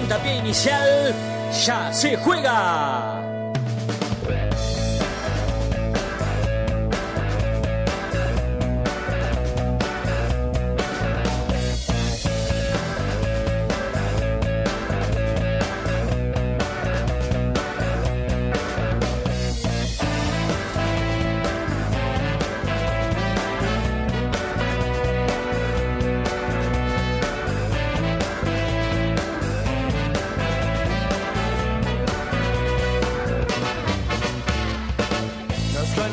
[0.00, 1.14] puntapié inicial
[1.66, 3.20] ya se juega.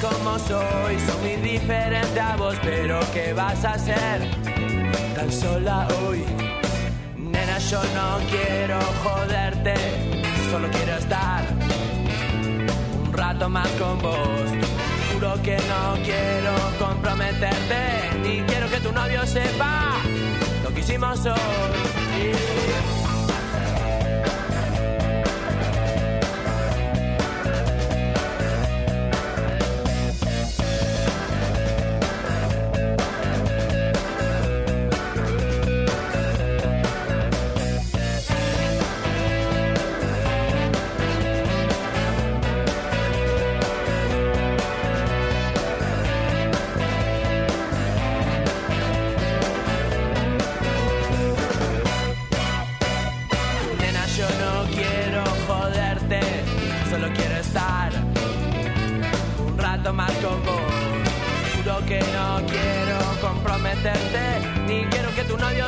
[0.00, 4.30] Como soy, soy muy diferente a vos, pero ¿qué vas a hacer?
[5.16, 6.24] Tan sola hoy.
[7.16, 9.74] Nena, yo no quiero joderte,
[10.52, 11.44] solo quiero estar
[13.04, 14.50] un rato más con vos.
[15.12, 19.96] Juro que no quiero comprometerte, ni quiero que tu novio sepa
[20.62, 22.87] lo que hicimos hoy.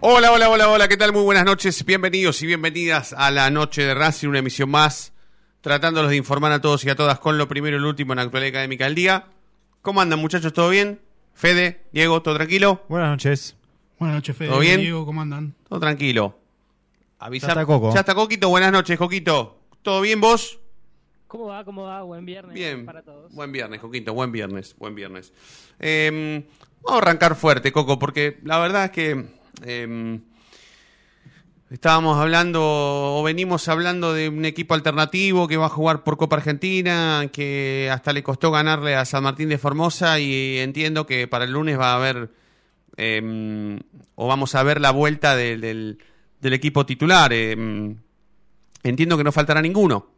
[0.00, 1.12] Hola, hola, hola, hola, ¿qué tal?
[1.12, 5.12] Muy buenas noches, bienvenidos y bienvenidas a la noche de Racing, una emisión más,
[5.60, 8.18] tratándolos de informar a todos y a todas con lo primero y lo último en
[8.18, 9.26] la actualidad académica del día.
[9.82, 10.52] ¿Cómo andan muchachos?
[10.52, 11.00] ¿Todo bien?
[11.34, 12.84] Fede, Diego, ¿todo tranquilo?
[12.88, 13.56] Buenas noches.
[13.98, 14.50] Buenas noches, Fede.
[14.50, 14.80] ¿Todo bien?
[14.80, 15.54] Diego, ¿cómo andan?
[15.68, 16.38] Todo tranquilo.
[17.18, 17.92] Avisar- Ya está Coco.
[17.94, 19.58] Ya está Coquito, buenas noches, Coquito.
[19.82, 20.60] ¿Todo bien vos?
[21.26, 21.64] ¿Cómo va?
[21.64, 22.02] ¿Cómo va?
[22.02, 22.86] Buen viernes Bien.
[22.86, 23.32] para todos.
[23.34, 25.32] Buen viernes, Coquito, buen viernes, buen viernes.
[25.80, 26.44] Eh,
[26.82, 30.20] vamos a arrancar fuerte, Coco, porque la verdad es que eh,
[31.70, 36.36] estábamos hablando, o venimos hablando de un equipo alternativo que va a jugar por Copa
[36.36, 41.44] Argentina, que hasta le costó ganarle a San Martín de Formosa y entiendo que para
[41.44, 42.30] el lunes va a haber,
[42.96, 43.78] eh,
[44.14, 45.98] o vamos a ver la vuelta del,
[46.42, 47.32] equipo titular.
[47.32, 47.96] Eh,
[48.82, 50.10] entiendo que no faltará ninguno.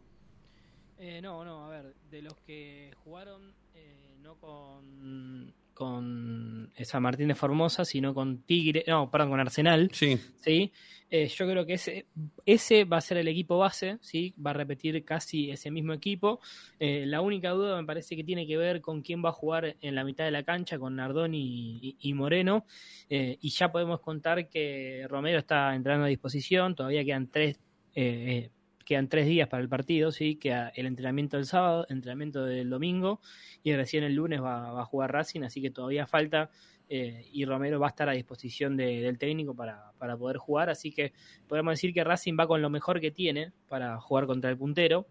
[0.98, 7.02] Eh, no, no, a ver, de los que jugaron eh, no con, con eh, San
[7.02, 10.18] Martín de Formosa, sino con Tigre, no, perdón, con Arsenal, Sí.
[10.36, 10.72] ¿sí?
[11.12, 12.06] Eh, yo creo que ese,
[12.46, 14.32] ese va a ser el equipo base, ¿sí?
[14.44, 16.38] Va a repetir casi ese mismo equipo.
[16.78, 19.76] Eh, la única duda me parece que tiene que ver con quién va a jugar
[19.80, 22.64] en la mitad de la cancha, con Nardón y, Moreno.
[23.08, 27.58] Eh, y ya podemos contar que Romero está entrando a disposición, todavía quedan tres,
[27.92, 28.50] eh, eh,
[28.84, 30.36] quedan tres días para el partido, ¿sí?
[30.36, 33.20] Queda el entrenamiento del sábado, entrenamiento del domingo,
[33.62, 36.50] y recién el lunes va, va a jugar Racing, así que todavía falta
[36.88, 40.70] eh, y Romero va a estar a disposición de- del técnico para, para poder jugar,
[40.70, 41.12] así que
[41.46, 45.06] podemos decir que Racing va con lo mejor que tiene para jugar contra el puntero.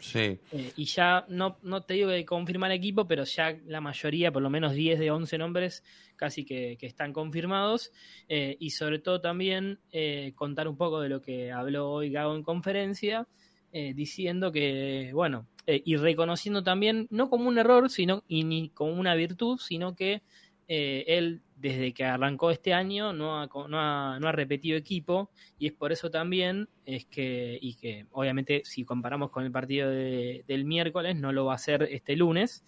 [0.00, 0.38] Sí.
[0.52, 4.42] Eh, y ya no, no te digo que confirmar equipo, pero ya la mayoría, por
[4.42, 5.84] lo menos 10 de 11 nombres,
[6.16, 7.92] casi que, que están confirmados.
[8.28, 12.34] Eh, y sobre todo también eh, contar un poco de lo que habló hoy Gago
[12.34, 13.26] en conferencia,
[13.70, 19.14] diciendo que, bueno, y reconociendo también, no como un error, sino y ni como una
[19.14, 20.22] virtud, sino que
[20.66, 25.66] él, desde que arrancó este año, no ha, no, ha, no ha repetido equipo, y
[25.66, 30.44] es por eso también es que, y que obviamente si comparamos con el partido de-
[30.46, 32.64] del miércoles, no lo va a hacer este lunes.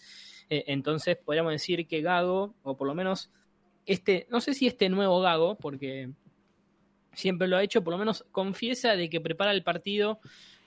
[0.50, 3.30] Eh, entonces podríamos decir que Gago, o por lo menos
[3.86, 6.10] este, no sé si este nuevo Gago, porque
[7.12, 10.20] siempre lo ha hecho, por lo menos confiesa de que prepara el partido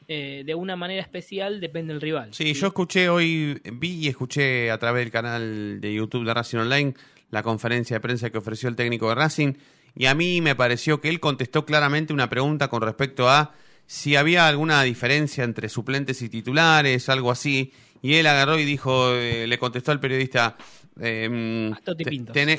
[0.10, 2.34] eh, de una manera especial, depende del rival.
[2.34, 6.58] Sí, yo escuché hoy, vi y escuché a través del canal de YouTube de Racing
[6.58, 6.94] Online
[7.34, 9.54] la conferencia de prensa que ofreció el técnico de Racing
[9.96, 13.54] y a mí me pareció que él contestó claramente una pregunta con respecto a
[13.88, 17.74] si había alguna diferencia entre suplentes y titulares, algo así,
[18.04, 20.58] y él agarró y dijo, eh, le contestó al periodista,
[21.00, 22.04] eh, A Toti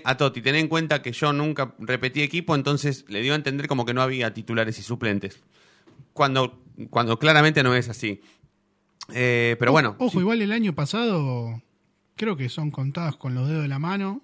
[0.05, 3.69] a Toti, ten en cuenta que yo nunca repetí equipo, entonces le dio a entender
[3.69, 5.41] como que no había titulares y suplentes,
[6.13, 8.21] cuando, cuando claramente no es así.
[9.13, 10.19] Eh, pero bueno, Ojo, sí.
[10.19, 11.63] igual el año pasado
[12.17, 14.23] creo que son contadas con los dedos de la mano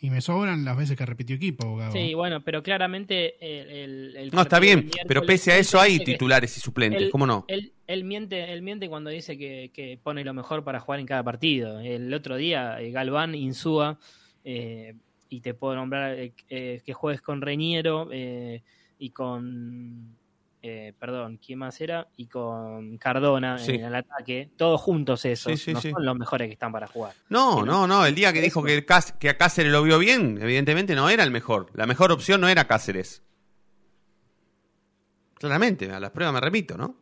[0.00, 1.92] y me sobran las veces que repitió equipo, Gago.
[1.92, 6.00] Sí, bueno, pero claramente el, el- el No, está bien, pero pese a eso hay
[6.00, 7.44] titulares y suplentes, él- ¿cómo no?
[7.48, 11.06] Él, él miente, él miente cuando dice que, que pone lo mejor para jugar en
[11.06, 11.80] cada partido.
[11.80, 13.98] El otro día, eh, Galván, Insúa,
[14.44, 14.94] eh,
[15.28, 18.62] y te puedo nombrar eh, eh, que juegues con Reñero eh,
[18.98, 20.16] y con.
[20.68, 22.08] Eh, perdón, ¿quién más era?
[22.16, 23.72] Y con Cardona Sí.
[23.72, 24.50] en el ataque.
[24.56, 25.52] Todos juntos esos.
[25.52, 25.90] Sí, sí, no sí.
[25.90, 27.14] son los mejores que están para jugar.
[27.28, 28.84] No, no, no, el día que dijo que,
[29.18, 31.70] que a Cáceres lo vio bien, evidentemente no era el mejor.
[31.74, 33.22] La mejor opción no era Cáceres.
[35.34, 36.96] Claramente, a las pruebas me repito, ¿no?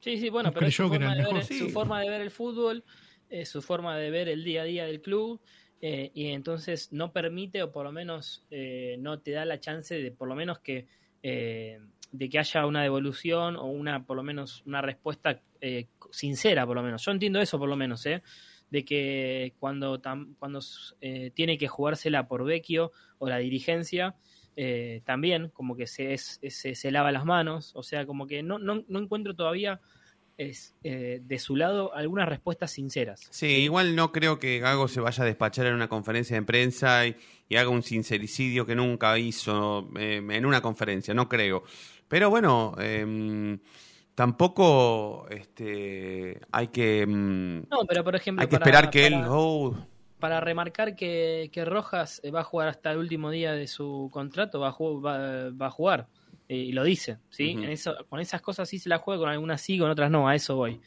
[0.00, 1.44] Sí, sí, bueno, No pero es su creyó que era forma, de ver, mejor.
[1.48, 1.58] Sí.
[1.58, 2.84] su forma de ver el fútbol,
[3.28, 5.40] eh, su forma de ver el día a día del club,
[5.80, 9.94] eh, y entonces no permite, o por lo menos eh, no te da la chance
[9.94, 10.86] de, por lo menos, que
[11.22, 11.80] eh,
[12.12, 16.76] de que haya una devolución o una, por lo menos, una respuesta eh, sincera, por
[16.76, 17.04] lo menos.
[17.04, 18.22] Yo entiendo eso, por lo menos, ¿eh?
[18.70, 20.00] de que cuando,
[20.38, 20.60] cuando
[21.00, 24.14] eh, tiene que jugársela por Vecchio o la dirigencia,
[24.56, 28.42] eh, también como que se, es- se, se lava las manos, o sea, como que
[28.42, 29.80] no, no, no encuentro todavía
[30.38, 33.26] es, eh, de su lado algunas respuestas sinceras.
[33.30, 37.06] Sí, igual no creo que Gago se vaya a despachar en una conferencia de prensa
[37.06, 37.16] y,
[37.48, 41.64] y haga un sincericidio que nunca hizo eh, en una conferencia, no creo.
[42.08, 43.58] Pero bueno, em,
[44.14, 48.42] tampoco este, hay que em, No, pero por ejemplo...
[48.42, 49.76] hay que para- esperar que él para- oh,
[50.18, 54.58] para remarcar que, que Rojas va a jugar hasta el último día de su contrato,
[54.58, 56.08] va a, ju- va, va a jugar.
[56.48, 57.54] Eh, Y lo dice, ¿sí?
[57.54, 57.64] Ujú.
[57.64, 60.28] En eso, con esas cosas sí se la juega, con algunas sí, con otras no,
[60.28, 60.80] a eso voy.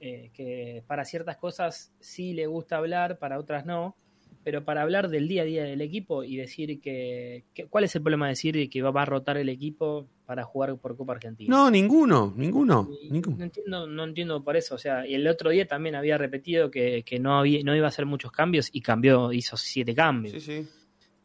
[0.00, 3.96] Eh, que para ciertas cosas sí le gusta hablar, para otras no,
[4.44, 7.96] pero para hablar del día a día del equipo y decir que, que- ¿cuál es
[7.96, 11.14] el problema de decir que va, va a rotar el equipo para jugar por Copa
[11.14, 11.50] Argentina?
[11.54, 13.36] No, ninguno, ninguno, ninguno.
[13.38, 14.76] No entiendo, no entiendo por eso.
[14.76, 17.86] O sea, y el otro día también había repetido que, que no, había, no iba
[17.86, 20.34] a hacer muchos cambios y cambió, hizo siete cambios.
[20.34, 20.68] Sí, sí.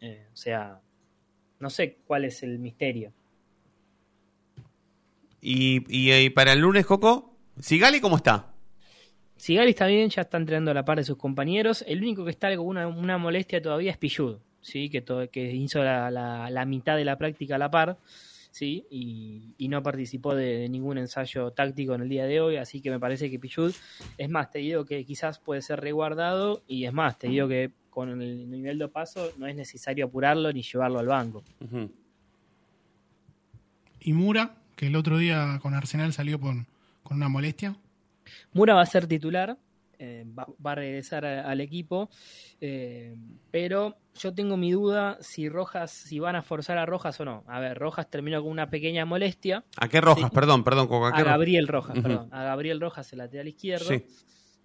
[0.02, 0.82] Eh, o sea,
[1.60, 3.14] no sé cuál es el misterio.
[5.46, 8.54] Y, y, y para el lunes, Coco, Sigali, ¿cómo está?
[9.36, 11.84] Sigali está bien, ya está entrenando a la par de sus compañeros.
[11.86, 14.90] El único que está con una, una molestia todavía es Pillud, ¿sí?
[14.90, 17.98] que, to- que hizo la, la- la mitad de la práctica a la par.
[18.52, 18.86] ¿sí?
[18.90, 22.80] Y, y no participó de, de ningún ensayo táctico en el día de hoy, así
[22.82, 23.74] que me parece que Pichud,
[24.18, 27.72] es más, te digo que quizás puede ser reguardado y es más, te digo que
[27.90, 31.44] con el nivel de paso no es necesario apurarlo ni llevarlo al banco.
[34.00, 36.68] Y Mura, que el otro día con Arsenal salió con,
[37.04, 37.76] con una molestia.
[38.54, 39.58] Mura va a ser titular,
[40.00, 42.10] eh, va, va a regresar a- al equipo,
[42.62, 43.16] eh,
[43.52, 47.44] pero yo tengo mi duda si Rojas, si van a forzar a Rojas o no.
[47.48, 49.64] A ver, Rojas terminó con una pequeña molestia.
[49.78, 50.30] ¿A qué Rojas?
[50.30, 50.36] Sí.
[50.36, 50.88] Perdón, perdón.
[50.92, 51.26] ¿a A qué Rojas?
[51.26, 52.30] Gabriel Rojas, perdón.
[52.32, 53.86] A Gabriel Rojas, el lateral izquierdo.
[53.86, 54.06] Sí.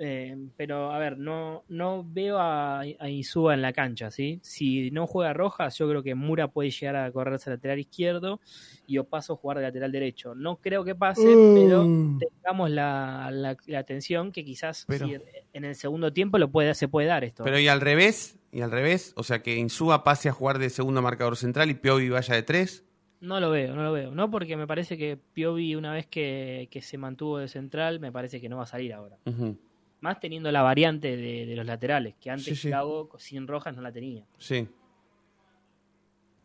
[0.00, 4.38] Eh, pero, a ver, no, no veo a, a Insúa en la cancha, ¿sí?
[4.42, 8.40] Si no juega Rojas, yo creo que Mura puede llegar a correrse al lateral izquierdo
[8.86, 10.34] y Opaso jugar de lateral derecho.
[10.36, 11.82] No creo que pase, pero
[12.18, 15.16] tengamos la, la, la atención que quizás Pero- si
[15.52, 17.42] en el segundo tiempo lo puede, se puede dar esto.
[17.42, 20.70] Pero y al revés, y al revés, o sea que Insúa pase a jugar de
[20.70, 22.84] segundo marcador central y Piovi vaya de tres.
[23.20, 24.12] No lo veo, no lo veo.
[24.14, 28.12] No porque me parece que Piovi, una vez que, que se mantuvo de central, me
[28.12, 29.16] parece que no va a salir ahora.
[29.26, 29.58] Ujú.
[30.00, 32.70] Más teniendo la variante de, de los laterales, que antes Sí,
[33.18, 34.24] sin Rojas no la tenía.
[34.38, 34.68] Sí.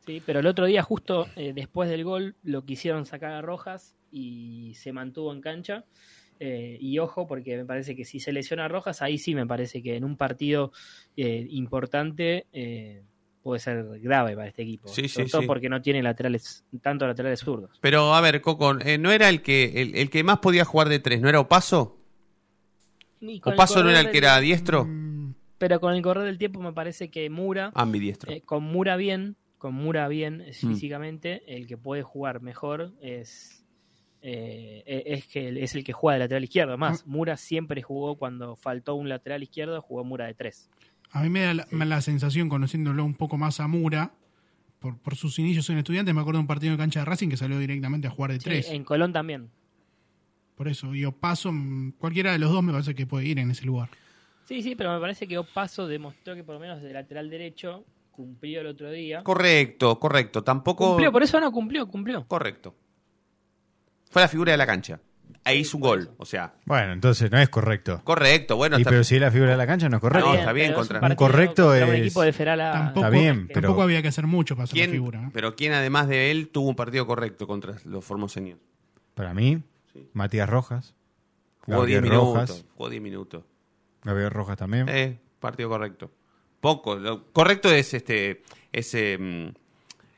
[0.05, 3.95] Sí, pero el otro día, justo eh, después del gol, lo quisieron sacar a Rojas
[4.11, 5.85] y se mantuvo en cancha.
[6.39, 9.45] Eh, y ojo, porque me parece que si se lesiona a Rojas, ahí sí me
[9.47, 10.73] parece que en un partido
[11.15, 13.03] eh, importante eh,
[13.41, 14.89] puede ser grave para este equipo.
[14.89, 15.47] Sí, Sobre sí, todo sí.
[15.47, 17.77] porque no tiene laterales, tanto laterales zurdos.
[17.79, 20.89] Pero a ver, Coco, eh, ¿no era el que el, el que más podía jugar
[20.89, 21.21] de tres?
[21.21, 21.97] ¿No era Opaso?
[23.25, 24.85] Y con el ¿Opaso no era correr el que era diestro?
[24.85, 28.31] Mm, Pero con el correr del tiempo me parece que Mura, Ambidiestro.
[28.31, 30.67] eh, con Mura bien, con Mura bien eh, Mm.
[30.69, 33.65] físicamente, el que puede jugar mejor es
[34.25, 36.77] eh, e- es que es el que juega de lateral izquierdo.
[36.77, 40.69] Más, Mura siempre jugó cuando faltó un lateral izquierdo, jugó Mura de tres.
[41.11, 44.13] A mí me da la, me da la sensación, conociéndolo un poco más a Mura,
[44.79, 47.29] por, por sus inicios en estudiantes, me acuerdo de un partido de cancha de Racing
[47.29, 48.69] que salió directamente a jugar de Sí, tres.
[48.71, 49.49] en Colón también.
[50.63, 53.51] Por eso, yo paso, mm, cualquiera de los dos me parece que puede ir en
[53.51, 53.89] ese lugar.
[54.45, 57.83] Sí, sí, pero me parece que Opaso demostró que por lo menos de lateral derecho
[58.11, 59.23] cumplió el otro día.
[59.25, 60.41] Correcto, correcto.
[60.41, 60.87] Tampoco.
[60.87, 62.25] Cumplió, por eso no cumplió, cumplió.
[62.29, 62.73] Correcto.
[64.09, 65.01] Fue la figura de la cancha.
[65.43, 66.11] Ahí hizo un gol.
[66.17, 67.99] O sea, Bueno, entonces no es correcto.
[68.05, 68.55] correcto.
[68.55, 70.29] Bueno, Y está- pero si es la figura de la cancha no es correcto.
[70.29, 72.71] No, está bien pero contra- un correcto contra un es- equipo de Ferala.
[72.71, 75.23] Tampoco, Está bien, pero- tampoco había que hacer mucho para hacer la ¿quién, figura.
[75.23, 75.29] ¿eh?
[75.33, 78.59] pero quién además de él tuvo un partido correcto contra los formoseños.
[79.13, 79.61] Para mí,
[79.93, 80.09] Sí.
[80.13, 80.95] Matías Rojas.
[81.61, 82.65] Jugó 10 Gabriel minutos.
[82.75, 83.43] Jugó 10 minutos.
[84.03, 84.89] Gabriel Rojas también.
[84.89, 86.11] Eh, partido correcto.
[86.59, 86.95] Poco.
[86.95, 88.43] Lo correcto es este.
[88.71, 89.53] Es, eh,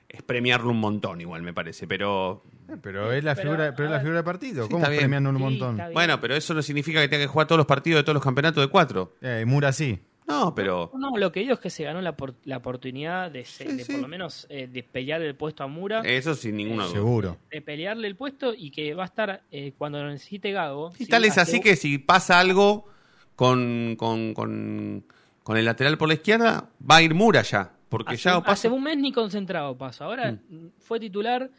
[0.09, 1.87] es premiarlo un montón, igual me parece.
[1.87, 2.43] Pero.
[2.69, 4.63] Eh, pero es la Pero, figura, pero es la figura de partido.
[4.65, 5.81] Sí, ¿Cómo premiando un Sí, montón?
[5.93, 8.23] Bueno, pero eso no significa que tenga que jugar todos los partidos de todos los
[8.23, 9.13] campeonatos de cuatro.
[9.21, 9.99] Eh, Mura sí.
[10.27, 10.91] No, pero.
[10.97, 13.77] No, lo que digo es que se ganó la, por- la oportunidad de, se- Sí,
[13.77, 13.91] de sí.
[13.93, 16.93] por lo menos eh, de pelear el puesto a Mura, Eso sin ninguna duda.
[16.93, 17.37] Seguro.
[17.51, 20.91] de pelearle el puesto y que va a estar eh, cuando lo necesite Gago.
[20.97, 22.87] Y tal es así que si pasa algo
[23.35, 25.05] con, con, con,
[25.43, 27.71] con el lateral por la izquierda, va a ir Mura ya.
[27.89, 28.71] Porque hace, ya hace pasa.
[28.71, 30.03] un mes ni concentrado paso.
[30.05, 30.69] Ahora Mm.
[30.79, 31.51] fue titular,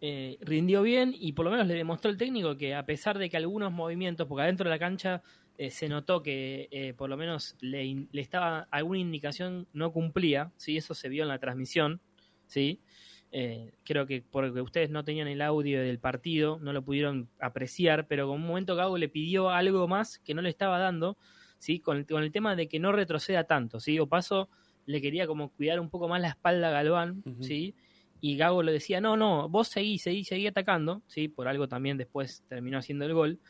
[0.00, 3.28] eh, rindió bien y por lo menos le demostró el técnico que a pesar de
[3.28, 5.22] que algunos movimientos, porque adentro de la cancha
[5.58, 9.92] eh, se notó que eh, por lo menos le, in- le estaba alguna indicación no
[9.92, 12.00] cumplía, sí, eso se vio en la transmisión,
[12.46, 12.80] sí.
[13.30, 18.06] eh, creo que porque ustedes no tenían el audio del partido, no lo pudieron apreciar,
[18.06, 21.16] pero con un momento Gago le pidió algo más que no le estaba dando,
[21.58, 21.80] ¿sí?
[21.80, 23.98] Con el, con el tema de que no retroceda tanto, ¿sí?
[23.98, 24.48] O paso
[24.86, 27.22] le quería como cuidar un poco más la espalda a Galván.
[27.40, 27.74] ¿sí?
[28.20, 31.28] Y Gago le decía, no, no, vos seguí, seguí, seguí atacando, ¿sí?
[31.28, 33.40] Por algo también después terminó haciendo el gol.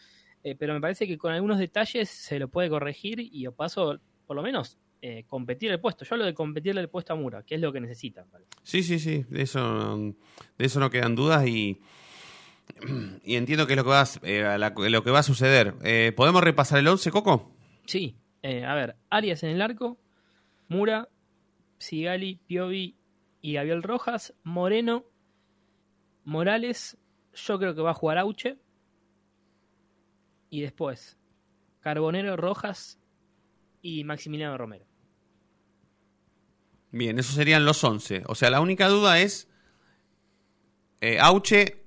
[0.44, 4.34] Eh, pero me parece que con algunos detalles se lo puede corregir y Opaso, por
[4.36, 6.04] lo menos, eh, competir el puesto.
[6.04, 8.24] Yo hablo de competirle el puesto a Mura, que es lo que necesita.
[8.62, 9.96] Sí, sí, sí, de eso,
[10.58, 11.80] de eso no quedan dudas y,
[13.24, 15.74] y entiendo que es lo que va, a- eh, la- lo que va a suceder.
[16.14, 17.52] ¿Podemos repasar el 11, Coco?
[17.86, 19.98] Sí, a ver, Arias en el arco,
[20.68, 21.08] Mura,
[21.78, 22.96] Sigali, Piovi
[23.40, 25.04] y Gabriel Rojas, Moreno,
[26.24, 26.96] Morales,
[27.34, 28.56] yo creo que va a jugar Auche.
[30.52, 31.16] Y después,
[31.80, 33.00] Carbonero, Rojas
[33.80, 34.84] y Maximiliano Romero.
[36.90, 38.24] Bien, esos serían los 11.
[38.26, 39.48] O sea, la única duda es
[41.00, 41.86] eh, Auche.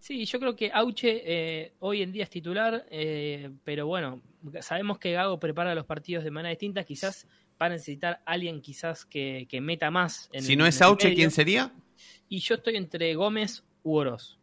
[0.00, 4.20] Sí, yo creo que Auche eh, hoy en día es titular, eh, pero bueno,
[4.60, 7.28] sabemos que Gago prepara los partidos de manera distinta, quizás
[7.60, 10.28] va a necesitar alguien quizás que, que meta más.
[10.32, 11.14] En Si el- no es Auche.
[11.14, 11.72] ¿quién sería?
[12.28, 14.40] Y yo estoy entre Gómez u Oroz.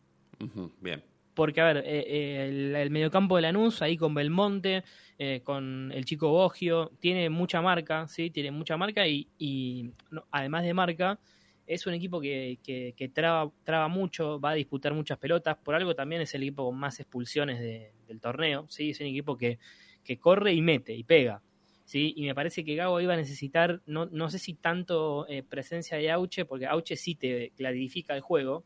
[0.80, 1.04] Bien.
[1.40, 4.84] Porque, a ver, eh, eh, el, el mediocampo de Lanús, ahí con Belmonte,
[5.18, 8.30] eh, con el chico Bogio, tiene mucha marca, ¿sí?
[8.30, 9.90] Tiene mucha marca y, y,
[10.32, 11.18] además de marca,
[11.66, 15.76] es un equipo que, que, que traba, traba mucho, va a disputar muchas pelotas, por
[15.76, 18.90] algo también es el equipo con más expulsiones de- del torneo, ¿sí?
[18.90, 19.60] Es un equipo que,
[20.04, 21.42] que corre y mete y pega,
[21.86, 22.14] ¿sí?
[22.18, 25.98] Y me parece que Gago iba a necesitar, no, no sé si tanto eh, presencia
[25.98, 28.66] de Auche, porque Auche sí te clarifica el juego,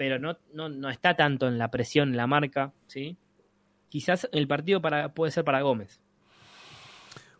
[0.00, 3.18] pero no, no, no está tanto en la presión, en la marca, ¿sí?
[3.90, 6.00] Quizás el partido para, puede ser para Gómez.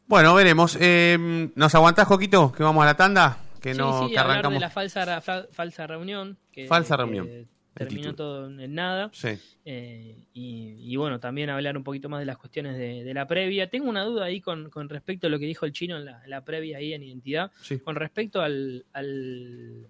[0.07, 0.77] Bueno, veremos.
[0.79, 2.53] Eh, ¿Nos aguantás, Coquito?
[2.53, 3.38] Que vamos a la tanda.
[3.62, 4.53] Que sí, no, sí, que arrancamos.
[4.57, 6.37] de la falsa, fa- falsa reunión.
[6.53, 9.09] Que, Falsa que reunión, el Terminó todo en nada.
[9.14, 9.38] Sí.
[9.64, 13.27] Eh, y, y bueno, también hablar un poquito más de las cuestiones de, de la
[13.27, 13.70] previa.
[13.70, 16.20] Tengo una duda ahí con, con respecto a lo que dijo el chino en la,
[16.27, 17.53] la previa ahí en identidad.
[17.62, 17.79] Sí.
[17.79, 19.87] Con respecto al, al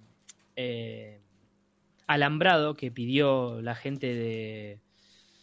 [0.54, 1.20] eh,
[2.12, 4.79] alambrado que pidió la gente de,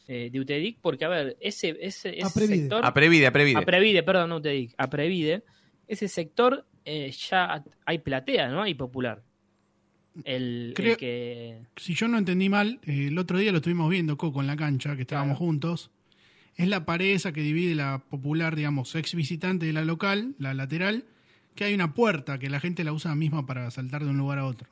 [0.08, 2.58] eh, de UTEDIC, porque a ver, ese, ese, ese Aprevide.
[2.62, 2.86] sector...
[2.86, 3.58] Aprevide, aprevide.
[3.60, 5.44] Aprevide, perdón, no UTEDIC, Aprevide,
[5.88, 8.62] ese sector eh, ya hay platea, ¿no?
[8.64, 9.24] Hay popular.
[10.24, 11.60] El, el Creo- que...
[11.76, 14.56] Si yo no entendí mal, eh, el otro día lo estuvimos viendo, Coco, en la
[14.56, 15.46] cancha, que estábamos Claro.
[15.46, 15.92] juntos.
[16.56, 20.54] Es la pared esa que divide la popular, digamos, ex visitante de la local, la
[20.56, 21.04] lateral,
[21.54, 24.40] que hay una puerta que la gente la usa misma para saltar de un lugar
[24.40, 24.68] a otro.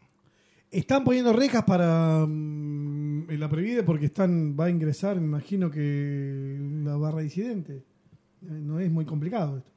[0.75, 6.57] Están poniendo rejas para en la Previde porque están va a ingresar, me imagino que
[6.59, 7.75] una barra disidente.
[7.75, 7.81] Eh,
[8.41, 9.71] No es muy complicado esto.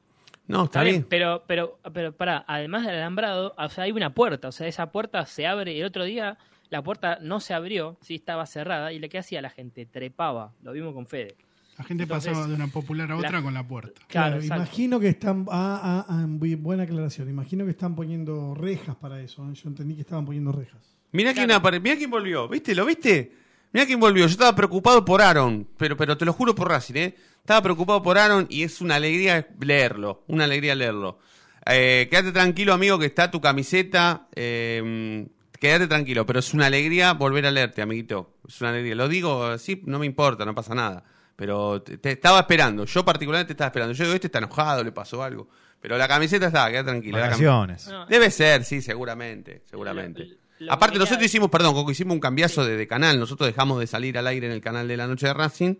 [0.47, 1.05] No, está, Está bien, bien.
[1.09, 4.91] pero, pero, pero para, además del alambrado, o sea, hay una puerta, o sea, esa
[4.91, 6.37] puerta se abre, y el otro día
[6.69, 10.51] la puerta no se abrió, sí, estaba cerrada, y lo que hacía la gente, trepaba,
[10.63, 11.35] lo vimos con Fede.
[11.79, 13.99] La gente Entonces, pasaba de una popular a otra la- con la puerta.
[14.07, 15.45] Claro, imagino que están.
[15.49, 17.29] Ah, ah, ah, buena aclaración.
[17.29, 19.49] Imagino que están poniendo rejas para eso.
[19.49, 19.53] ¿eh?
[19.55, 20.81] Yo entendí que estaban poniendo rejas.
[21.13, 21.61] Mirá quién, Claro.
[21.63, 22.75] apare- mirá quién volvió, ¿viste?
[22.75, 23.31] ¿Lo viste?
[23.71, 24.25] Mirá quién volvió.
[24.25, 27.15] Yo estaba preocupado por Aaron, pero, pero te lo juro por Racing, ¿eh?
[27.39, 31.19] Estaba preocupado por Aaron y es una alegría leerlo, una alegría leerlo.
[31.65, 34.27] Eh, quédate tranquilo, amigo, que está tu camiseta.
[34.35, 35.27] eh,
[35.59, 38.33] quédate tranquilo, pero es una alegría volver a leerte, amiguito.
[38.47, 38.95] Es una alegría.
[38.95, 41.03] Lo digo así, no me importa, no pasa nada.
[41.39, 42.83] Pero te, te estaba esperando.
[42.83, 43.93] Yo particularmente estaba esperando.
[43.93, 45.47] Yo digo, este está enojado, le pasó algo.
[45.79, 47.17] Pero la camiseta está, quédate tranquilo.
[47.17, 47.87] la cam- Vacaciones.
[47.87, 50.25] No, Debe ser, sí, seguramente, seguramente.
[50.25, 53.17] Lo- lo Aparte, que nosotros hicimos, perdón, Coco, hicimos un cambiazo de, de canal.
[53.17, 55.75] Nosotros dejamos de salir al aire en el canal de la noche de Racing,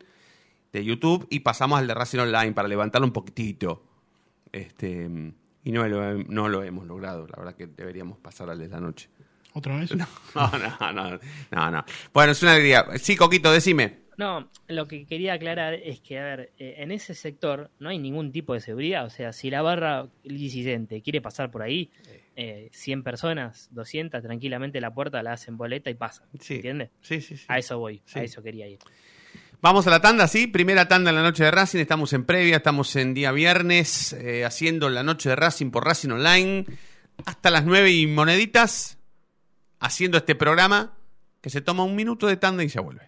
[0.72, 3.84] de YouTube, y pasamos al de Racing Online para levantarlo un poquitito.
[4.54, 5.10] Este,
[5.66, 7.28] y no lo, no lo hemos logrado.
[7.28, 9.10] La verdad que deberíamos pasar al de la noche.
[9.54, 9.92] ¿Otra vez?
[10.36, 11.20] No, no, no,
[11.52, 11.86] no, no.
[12.14, 12.86] Bueno, es una alegría.
[13.02, 14.08] Sí, Coquito, decime.
[14.20, 18.00] No, lo que quería aclarar es que, a ver, eh, en ese sector no hay
[18.00, 19.06] ningún tipo de seguridad.
[19.06, 21.90] O sea, si la barra disidente quiere pasar por ahí,
[22.36, 26.26] eh, 100 personas, 200, tranquilamente la puerta la hacen boleta y pasa.
[26.38, 26.56] Sí.
[26.56, 26.90] ¿Entiendes?
[27.00, 27.46] Sí, sí, sí.
[27.48, 28.20] A eso voy, Sí.
[28.20, 28.80] a eso quería ir.
[29.62, 30.48] Vamos a la tanda, sí.
[30.48, 31.80] Primera tanda en la noche de Racing.
[31.80, 36.10] Estamos en previa, estamos en día viernes, eh, haciendo la noche de Racing por Racing
[36.10, 36.66] Online.
[37.26, 38.98] Hasta las nueve y moneditas,
[39.80, 40.98] haciendo este programa
[41.40, 43.08] que se toma un minuto de tanda y se vuelve.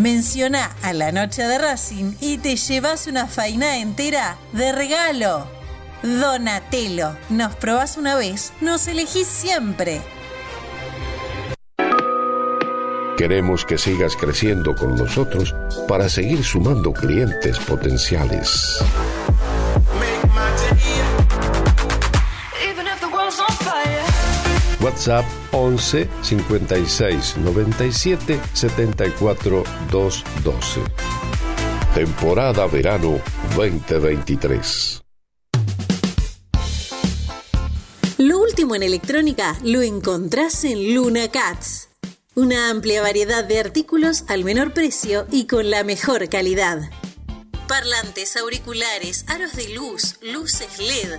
[0.00, 5.46] menciona a la noche de Racing y te llevas una faina entera de regalo.
[6.02, 10.00] Donatello, nos probás una vez, nos elegís siempre.
[13.18, 15.54] Queremos que sigas creciendo con nosotros
[15.86, 18.82] para seguir sumando clientes potenciales.
[24.80, 30.80] WhatsApp 11 56 97 74 212.
[31.94, 33.20] Temporada verano
[33.56, 35.02] 2023.
[38.18, 41.88] Lo último en electrónica lo encontrás en Luna Cats.
[42.34, 46.90] Una amplia variedad de artículos al menor precio y con la mejor calidad.
[47.66, 51.18] Parlantes, auriculares, aros de luz, luces LED,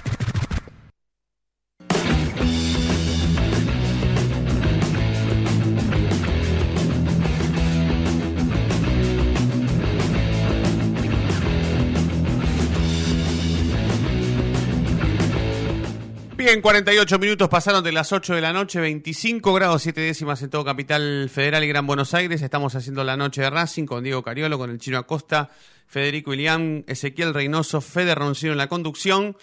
[16.61, 20.51] Bien, 48 minutos pasaron de las 8 de la noche, 25 grados 7 décimas en
[20.51, 22.43] todo Capital Federal y Gran Buenos Aires.
[22.43, 25.49] Estamos haciendo la noche de Racing con Diego Cariolo, con el Chino Acosta,
[25.87, 29.35] Federico Ilián, Ezequiel Reynoso, Fede Roncino en la conducción.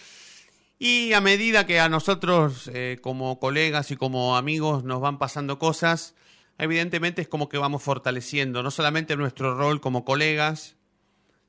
[0.78, 5.58] Y a medida que a nosotros, eh, como colegas y como amigos, nos van pasando
[5.58, 6.14] cosas,
[6.56, 10.76] evidentemente es como que vamos fortaleciendo no solamente nuestro rol como colegas,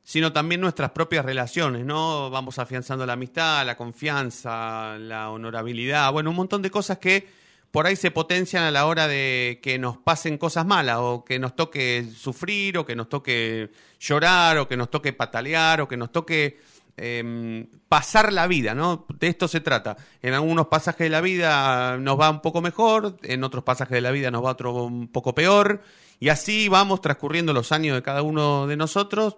[0.09, 2.31] sino también nuestras propias relaciones, ¿no?
[2.31, 7.27] Vamos afianzando la amistad, la confianza, la honorabilidad, bueno, un montón de cosas que
[7.69, 11.37] por ahí se potencian a la hora de que nos pasen cosas malas o que
[11.37, 13.69] nos toque sufrir o que nos toque
[13.99, 16.59] llorar o que nos toque patalear o que nos toque
[16.97, 19.05] eh, pasar la vida, ¿no?
[19.19, 19.95] De esto se trata.
[20.23, 24.01] En algunos pasajes de la vida nos va un poco mejor, en otros pasajes de
[24.01, 25.83] la vida nos va otro un poco peor,
[26.19, 29.37] y así vamos transcurriendo los años de cada uno de nosotros,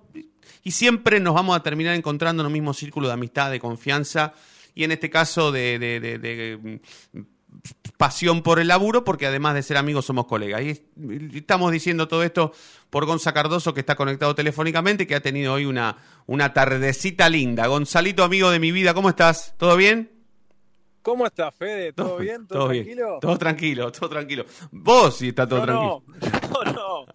[0.63, 4.34] y siempre nos vamos a terminar encontrando en un mismo círculo de amistad, de confianza,
[4.74, 6.80] y en este caso de, de, de, de
[7.97, 10.62] pasión por el laburo, porque además de ser amigos somos colegas.
[10.62, 10.82] Y
[11.38, 12.54] estamos diciendo todo esto
[12.89, 17.67] por Gonza Cardoso, que está conectado telefónicamente, que ha tenido hoy una, una tardecita linda.
[17.67, 19.54] Gonzalito, amigo de mi vida, ¿cómo estás?
[19.58, 20.21] ¿Todo bien?
[21.02, 21.94] ¿Cómo estás, Fede?
[21.94, 22.46] ¿Todo bien?
[22.48, 22.84] ¿Todo, bien.
[22.86, 23.18] tranquilo?
[23.20, 24.46] Todo tranquilo, todo tranquilo.
[24.72, 26.04] Vos sí está todo Yo tranquilo.
[26.52, 27.06] no, yo no,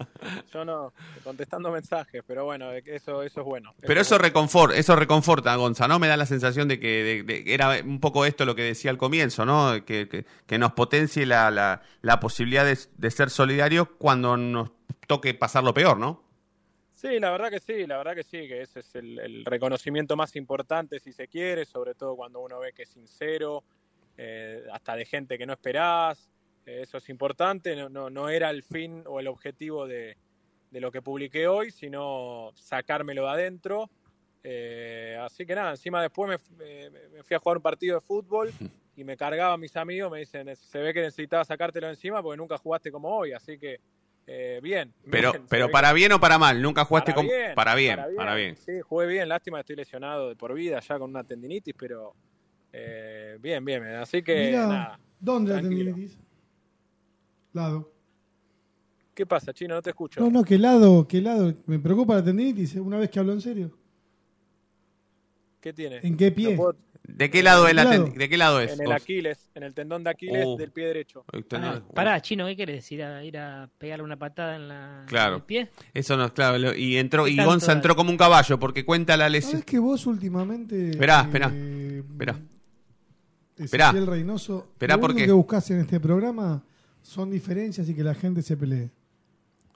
[0.52, 3.74] yo no, contestando mensajes, pero bueno, eso, eso es bueno.
[3.80, 5.98] Pero eso reconfort, eso reconforta, Gonza, ¿no?
[6.00, 8.90] Me da la sensación de que de- de- era un poco esto lo que decía
[8.90, 9.72] al comienzo, ¿no?
[9.84, 14.70] Que, que- que nos potencie la, la, la posibilidad de, de ser solidarios cuando nos
[15.06, 16.24] toque pasar lo peor, ¿no?
[16.94, 20.16] Sí, la verdad que sí, la verdad que sí, que ese es el, el reconocimiento
[20.16, 23.62] más importante si se quiere, sobre todo cuando uno ve que es sincero,
[24.16, 26.30] eh, hasta de gente que no esperás,
[26.64, 30.16] eh, eso es importante, no, no, no era el fin o el objetivo de,
[30.70, 33.90] de lo que publiqué hoy, sino sacármelo de adentro.
[34.42, 38.00] Eh, así que nada, encima después me, me- me fui a jugar un partido de
[38.00, 38.52] fútbol
[38.96, 42.22] y me cargaba a mis amigos, me dicen, se ve que necesitabas sacártelo de encima
[42.22, 43.80] porque nunca jugaste como hoy, así que
[44.28, 44.92] eh, bien.
[45.10, 47.26] Pero, bien, pero para bien o para mal, nunca jugaste para con...
[47.26, 48.56] bien, para bien, para bien.
[48.56, 52.14] Sí, jugué bien, lástima estoy lesionado de por vida ya con una tendinitis, pero
[52.78, 55.00] eh, bien, bien, así que Mirá, nada.
[55.20, 55.84] ¿dónde la tranquilo.
[55.92, 56.18] tendinitis?
[57.52, 57.92] Lado.
[59.14, 59.74] ¿Qué pasa, Chino?
[59.74, 60.20] No te escucho.
[60.20, 61.54] No, no, que lado, que lado.
[61.66, 63.70] Me preocupa la tendinitis, eh, una vez que hablo en serio.
[65.60, 66.00] ¿Qué tiene?
[66.02, 66.50] ¿En qué pie?
[66.50, 66.76] No puedo-
[67.08, 68.14] ¿De qué lado es la ¿De qué ten- lado?
[68.18, 68.72] ¿De qué lado es?
[68.72, 68.92] En el?
[68.92, 70.56] Aquiles, en el tendón de Aquiles Oh.
[70.56, 71.24] del pie derecho.
[71.48, 72.90] Pará, pará, chino, ¿qué querés?
[72.92, 75.36] ¿Ir a, ir a pegarle una patada en la en Claro.
[75.36, 75.70] el pie?
[75.94, 76.58] Eso no es claro.
[76.58, 79.52] lo- Y entró, ¿Qué y Gonza entró como un caballo porque cuenta la lesión.
[79.52, 80.90] ¿Sabes que vos últimamente.
[80.90, 81.46] Esperá, eh, esperá.
[82.10, 82.40] Esperá.
[83.58, 83.86] Esperá.
[83.86, 86.62] Ezequiel Reynoso, Esperá, lo ¿por único que buscas en este programa
[87.02, 88.90] son diferencias y que la gente se pelee.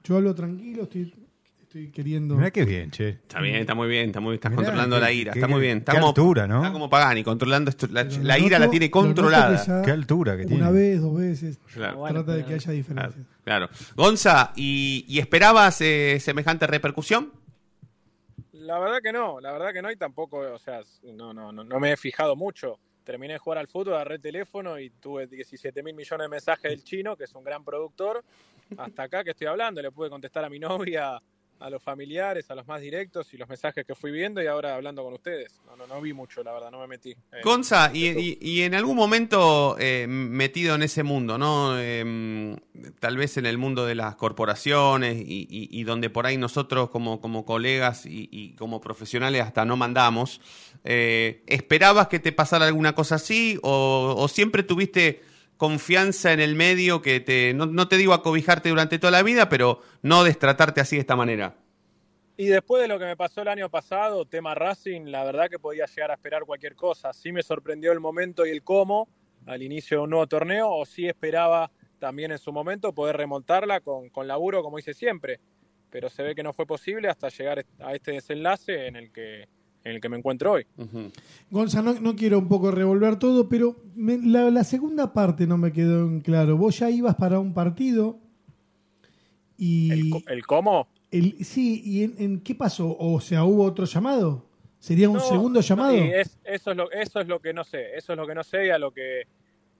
[0.03, 1.13] Yo hablo tranquilo, estoy,
[1.61, 2.35] estoy queriendo.
[2.35, 3.09] Mirá qué bien, che.
[3.09, 5.79] Está bien, está muy bien, está muy estás Mirá, controlando la ira, está muy bien.
[5.79, 6.57] Está qué como, altura, ¿no?
[6.57, 9.81] Está como Pagani, controlando esto, la, ira la tiene controlada.
[9.81, 10.71] que Qué altura que Una tiene.
[10.71, 11.59] vez, dos veces.
[11.73, 11.97] Claro.
[11.99, 13.25] Bueno, trata de que haya diferencias.
[13.43, 13.69] Claro.
[13.95, 17.31] Gonza, ¿y, y esperabas eh, semejante repercusión?
[18.53, 20.81] La verdad que no, la verdad que no, y tampoco, o sea,
[21.15, 22.77] no, no, no, no me he fijado mucho.
[23.03, 26.71] Terminé de jugar al fútbol, agarré el teléfono y tuve 17 mil millones de mensajes
[26.71, 28.23] del chino, que es un gran productor.
[28.77, 31.21] Hasta acá que estoy hablando, le pude contestar a mi novia,
[31.61, 34.75] a los familiares, a los más directos y los mensajes que fui viendo y ahora
[34.75, 35.51] hablando con ustedes.
[35.67, 37.11] No, no, no vi mucho, la verdad, no me metí.
[37.11, 41.79] Eh, Gonza, y, y- y en algún momento eh, metido en ese mundo, ¿no?
[41.79, 42.57] Em,
[42.99, 47.21] tal vez en el mundo de las corporaciones y, y- donde por ahí nosotros como,
[47.21, 50.41] como colegas y, y como profesionales hasta no mandamos,
[50.83, 55.21] eh, ¿esperabas que te pasara alguna cosa así o, o siempre tuviste
[55.61, 59.47] confianza en el medio que te, no, no te digo acobijarte durante toda la vida,
[59.47, 61.53] pero no destratarte así de esta manera?
[62.35, 65.59] Y después de lo que me pasó el año pasado, tema Racing, la verdad que
[65.59, 67.13] podía llegar a esperar cualquier cosa.
[67.13, 69.07] Sí me sorprendió el momento y el cómo
[69.45, 71.69] al inicio de un nuevo torneo, o sí esperaba
[71.99, 75.39] también en su momento poder remontarla con, con laburo, como hice siempre.
[75.91, 79.47] Pero se ve que no fue posible hasta llegar a este desenlace en el que,
[79.83, 80.65] en el que me encuentro hoy.
[81.49, 85.57] Gonza, no, no quiero un poco revolver todo, pero me- la, la segunda parte no
[85.57, 86.57] me quedó en claro.
[86.57, 88.19] Vos ya ibas para un partido
[89.57, 90.23] y...
[90.27, 90.87] ¿El, cómo?
[91.11, 92.95] el- sí, ¿y en, en qué pasó?
[92.97, 94.45] O sea, ¿hubo otro llamado?
[94.79, 95.93] ¿Sería un No, segundo llamado?
[95.95, 98.35] Sí, es- eso, es lo, eso es lo que no sé, eso es lo que
[98.35, 99.23] no sé y a lo que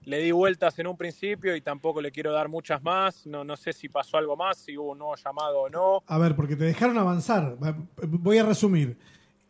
[0.04, 3.56] le di vueltas en un principio y tampoco le quiero dar muchas más, no, no
[3.56, 6.02] sé si pasó algo más, si hubo un nuevo llamado o no.
[6.06, 7.56] A ver, porque te dejaron avanzar.
[7.62, 7.76] Va-
[8.08, 8.96] Voy a resumir.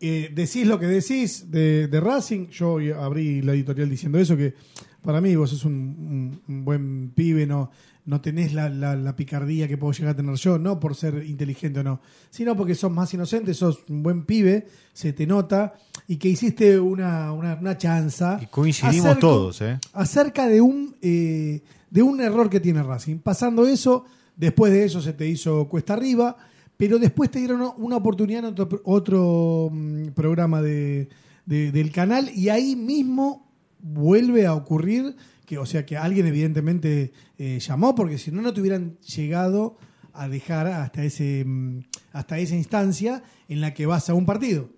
[0.05, 2.49] Eh, decís lo que decís de, de Racing.
[2.49, 4.53] Yo abrí la editorial diciendo eso, que
[5.01, 7.71] para mí vos sos un, un- un buen pibe, no,
[8.07, 11.25] no tenés la, la- la picardía que puedo llegar a tener yo, no por ser
[11.25, 15.75] inteligente o no, sino porque sos más inocente, sos un buen pibe, se te nota,
[16.09, 18.41] y que hiciste una, una, una chanza.
[18.43, 19.79] Y coincidimos acerca- todos, ¿eh?
[19.93, 23.19] acerca de un, eh, de un error que tiene Racing.
[23.19, 24.05] Pasando eso,
[24.37, 26.37] después de eso se te hizo cuesta arriba,
[26.83, 31.09] pero después te dieron una oportunidad en otro, mm, programa de,
[31.47, 35.14] de- del canal y ahí mismo vuelve a ocurrir
[35.47, 39.77] que, o sea, que alguien evidentemente eh, llamó, porque si no, no te hubieran llegado
[40.12, 41.83] a dejar hasta, ese, mm,
[42.14, 44.68] hasta esa instancia en la que vas a un partido.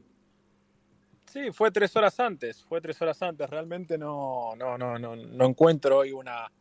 [1.32, 3.48] Sí, fue tres horas antes, fue tres horas antes.
[3.48, 6.52] Realmente no, no, no, no, encuentro hoy una,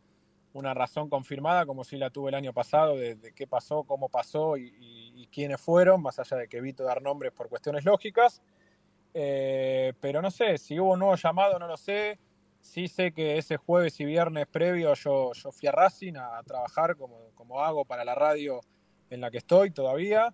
[0.54, 4.56] una razón confirmada como si la tuve el año pasado de, qué pasó, cómo pasó
[4.56, 8.42] y- y quiénes fueron, más allá de que evito dar nombres por cuestiones lógicas.
[9.14, 12.20] Eh, pero no sé, si hubo un nuevo llamado, no lo sé.
[12.60, 16.44] Sí sé que ese jueves y viernes previo yo, yo fui a Racing a, a
[16.44, 18.62] trabajar como, como hago para la radio
[19.10, 20.34] en la que estoy todavía.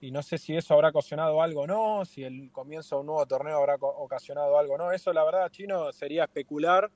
[0.00, 3.06] Y no sé si eso habrá ocasionado algo o no, si el comienzo de un
[3.06, 4.92] nuevo torneo habrá ocasionado algo o no.
[4.92, 6.90] Eso, la verdad, chino, sería especular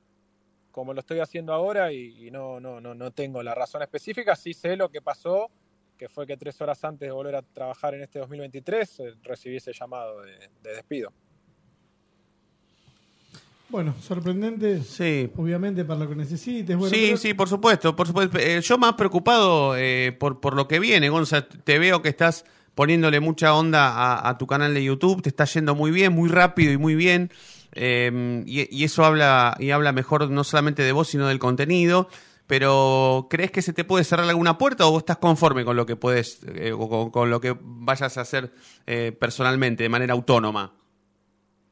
[0.71, 4.37] como lo estoy haciendo ahora y, y no, no, no, no tengo la razón específica.
[4.37, 5.51] Sí sé lo que pasó,
[6.03, 9.57] que fue que tres horas antes de volver a trabajar en este 2023 eh, recibí
[9.57, 10.33] ese llamado de,
[10.65, 11.12] de despido.
[13.69, 14.83] Bueno, sorprendente.
[14.83, 15.31] Sí.
[15.37, 16.77] Obviamente para lo que necesites.
[16.77, 18.37] Bueno, sí, pero- sí, por supuesto, por supuesto.
[18.38, 21.47] Eh, yo más preocupado eh, por, por lo que viene, Gonza.
[21.49, 25.45] Te veo que estás poniéndole mucha onda a, a tu canal de YouTube, te está
[25.45, 27.31] yendo muy bien, muy rápido y muy bien.
[27.75, 32.09] eh, y, y eso habla, y habla mejor no solamente de vos, sino del contenido.
[32.53, 35.87] Pero, ¿crees que se te puede cerrar alguna puerta o vos estás conforme con lo
[35.87, 38.51] que puedes, eh, o con, con lo que vayas a hacer
[38.87, 40.71] eh, personalmente, de manera autónoma?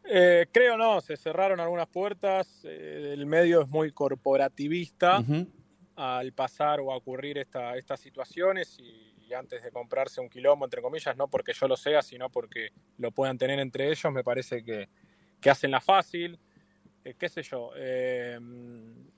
[0.02, 5.22] Eh, creo no, se cerraron algunas puertas, eh, el medio es muy corporativista
[5.96, 10.64] al pasar o a ocurrir esta, estas situaciones y, y antes de comprarse un quilombo,
[10.64, 14.24] entre comillas, no porque yo lo sea, sino porque lo puedan tener entre ellos, me
[14.24, 14.88] parece que,
[15.42, 16.38] que hacen la fácil,
[17.04, 17.70] eh, qué sé yo.
[17.76, 18.38] eh,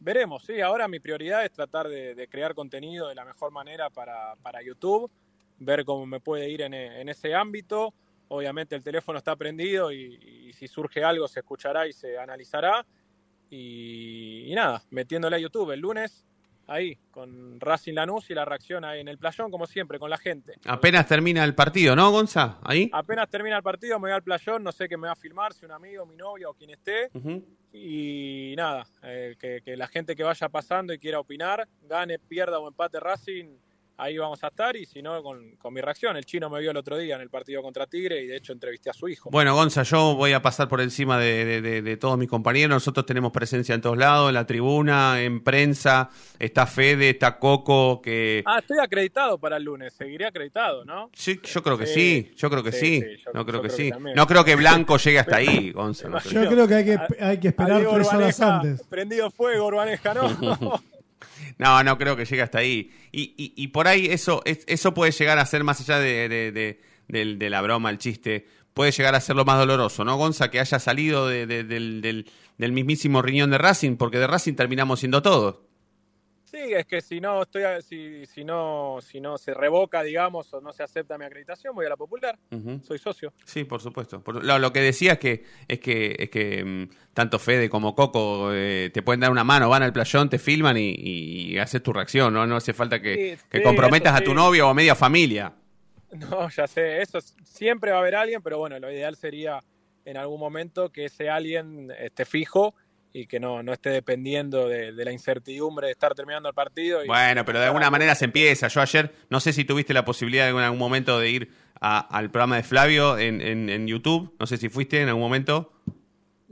[0.00, 4.36] veremos, sí, ahora mi prioridad es tratar de, crear contenido de la mejor manera para,
[4.36, 5.10] para YouTube,
[5.58, 7.94] ver cómo me puede ir en, en ese ámbito.
[8.34, 12.86] Obviamente el teléfono está prendido y, si surge algo se escuchará y se analizará.
[13.50, 16.24] Y nada, metiéndole a YouTube el lunes,
[16.66, 20.18] ahí, con Racing Lanús y la reacción ahí en el playón, como siempre, con la
[20.18, 20.54] gente.
[20.66, 22.58] Apenas termina el partido, ¿no, Gonza?
[22.62, 22.90] Ahí.
[22.92, 25.52] Apenas termina el partido, me voy al playón, no sé qué me va a filmar,
[25.52, 27.10] si un amigo, mi novia o quien esté.
[27.72, 32.58] Y nada, eh, que, que la gente que vaya pasando y quiera opinar, gane, pierda
[32.58, 33.56] o empate Racing,
[34.02, 34.76] ahí vamos a estar.
[34.76, 36.16] Y si no, con, con mi reacción.
[36.16, 38.52] El chino me vio el otro día en el partido contra Tigre y de hecho
[38.52, 39.30] entrevisté a su hijo.
[39.30, 42.70] Bueno, Gonza, yo voy a pasar por encima de, de- de- de todos mis compañeros.
[42.74, 46.10] Nosotros tenemos presencia en todos lados, en la tribuna, en prensa.
[46.38, 48.42] Está Fede, está Coco, que...
[48.46, 51.10] Ah, estoy acreditado para el lunes, seguiré acreditado, ¿no?
[51.12, 53.00] Sí, yo creo que sí, Sí, yo creo que sí.
[53.00, 53.92] sí, sí, yo- no creo yo que creo sí.
[53.92, 56.08] que no creo que Blanco llegue hasta ahí, Gonza.
[56.08, 56.42] no creo.
[56.44, 58.82] Yo creo que hay que, hay que A esperar tres horas Urbaneja, antes.
[58.88, 60.22] Prendido fuego, Urbaneja, ¿no?
[61.58, 62.90] No, no creo que llegue hasta ahí.
[63.12, 66.78] Y, y- y por ahí eso, es- eso puede llegar a ser más allá de,
[67.50, 70.50] la broma, el chiste, puede llegar a ser lo más doloroso, ¿no, Gonza?
[70.50, 74.54] Que haya salido de- de- del, del- del mismísimo riñón de Racing, porque de Racing
[74.54, 75.56] terminamos siendo todos.
[76.52, 80.52] Sí, es que si no estoy, a- si, si no, si no se revoca, digamos,
[80.52, 82.38] o no se acepta mi acreditación, voy a la popular.
[82.50, 82.78] Ujú.
[82.84, 83.32] Soy socio.
[83.46, 84.22] Sí, por supuesto.
[84.22, 87.94] Por- lo, lo que decía es que es que es que mm, tanto Fede como
[87.94, 91.82] Coco eh, te pueden dar una mano, van al playón, te filman y, y haces
[91.82, 92.46] tu reacción, ¿no?
[92.46, 94.36] No hace falta que, Sí, que sí, comprometas eso a tu sí.
[94.36, 95.54] novia o a media familia.
[96.12, 99.60] No, ya sé, eso siempre va a haber alguien, pero bueno, lo ideal sería
[100.04, 102.74] en algún momento que ese alguien esté fijo
[103.12, 107.04] y que no, no esté dependiendo de, de la incertidumbre de estar terminando el partido.
[107.04, 108.68] y- Bueno, pero de alguna manera se empieza.
[108.68, 112.30] Yo ayer, no sé si tuviste la posibilidad en algún momento de ir a- al
[112.30, 114.34] programa de Flavio en, en- en YouTube.
[114.38, 115.71] No sé si fuiste en algún momento.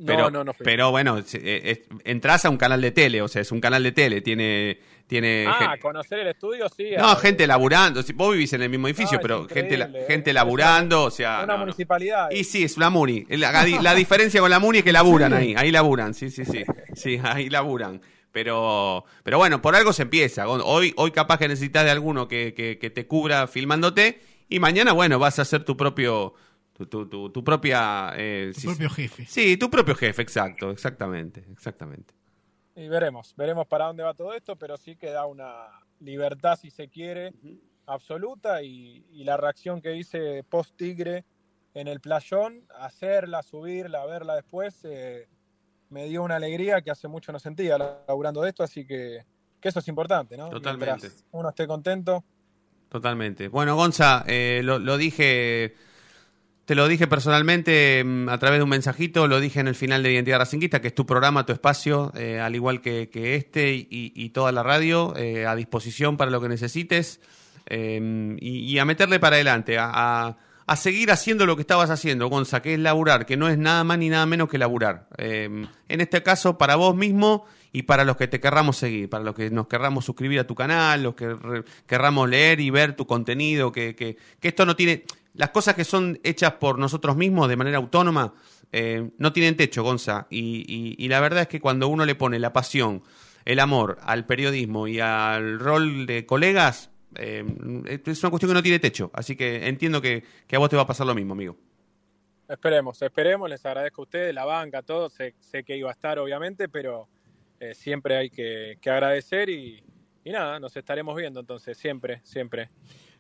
[0.01, 0.65] No, Pero, no, no fui.
[0.65, 3.83] pero bueno, eh, es- entras a un canal de tele, o sea, es un canal
[3.83, 4.79] de tele, tiene...
[5.07, 6.91] tiene Ah, conocer el estudio, sí.
[6.97, 8.01] no, gente laburando.
[8.15, 11.39] Vos vivís en el mismo edificio, pero gente, increíble, gente laburando, o sea...
[11.39, 11.59] Una no, no.
[11.61, 12.31] municipalidad.
[12.31, 13.27] Y sí, es una muni.
[13.29, 15.55] La, la diferencia con la muni es que laburan ahí.
[15.57, 16.65] Ahí laburan, sí, sí, sí.
[16.95, 18.01] Sí, ahí laburan.
[18.33, 20.49] Pero, pero bueno, por algo se empieza.
[20.49, 24.21] Hoy, hoy capaz que necesitas de alguno que, que, que te cubra filmándote.
[24.49, 26.35] Y mañana, bueno, vas a hacer tu propio.
[26.81, 28.13] Tu, tu, tu, tu propia.
[28.17, 29.27] eh, Tu sí, propio jefe.
[29.27, 30.71] Sí, tu propio jefe, exacto.
[30.71, 32.15] Exactamente, exactamente.
[32.75, 35.67] Y veremos, veremos para dónde va todo esto, pero sí que da una
[35.99, 37.35] libertad, si se quiere,
[37.85, 38.63] absoluta.
[38.63, 41.27] Y, y la reacción que hice post Tigre
[41.75, 45.29] en el playón, hacerla, subirla, verla después, eh,
[45.91, 49.27] me dio una alegría que hace mucho no sentía laburando de esto, así que,
[49.61, 50.49] que eso es importante, ¿no?
[50.49, 50.87] Totalmente.
[50.87, 52.25] Mientras uno esté contento.
[52.89, 53.49] Totalmente.
[53.49, 55.75] Bueno, Gonza, eh, lo, lo dije,
[56.71, 60.05] te lo dije personalmente mm, a través de un mensajito, lo dije en el final
[60.05, 64.29] de Identidad Racinguista, que es tu programa, tu espacio, eh, al igual que, este y,
[64.29, 67.21] toda la radio, eh, a disposición para lo que necesites
[67.67, 72.63] eh, y, a meterle para adelante, a, a- seguir haciendo lo que estabas haciendo, Gonza,
[72.63, 75.09] que es laburar, que no es nada más ni nada menos que laburar.
[75.19, 79.25] Eh, en este caso, para vos mismo y para los que te querramos seguir, para
[79.25, 81.35] los que nos querramos suscribir a tu canal, los que
[81.89, 85.03] querramos leer y ver tu contenido, que, que, que esto no tiene...
[85.35, 88.35] Las cosas que son hechas por nosotros mismos de manera autónoma
[88.73, 90.27] eh, no tienen techo, Gonza.
[90.31, 93.03] Y, y- y la verdad es que cuando uno le pone la pasión,
[93.45, 97.45] el amor al periodismo y al rol de colegas, eh,
[98.07, 99.11] es una cuestión que no tiene techo.
[99.15, 101.57] Así que entiendo que, que a vos te va a pasar lo mismo, amigo.
[102.49, 106.19] Esperemos, esperemos, les agradezco a ustedes, la banca, todo, sé, sé que iba a estar
[106.19, 107.09] obviamente, pero
[107.61, 109.83] eh, siempre hay que, que agradecer y,
[110.25, 112.71] y nada, nos estaremos viendo entonces, siempre, siempre.